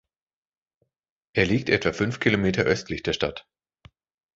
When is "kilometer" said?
2.19-2.63